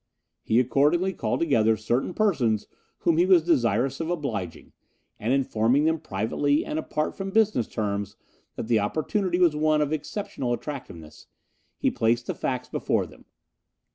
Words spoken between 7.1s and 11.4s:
from business terms that the opportunity was one of exceptional attractiveness,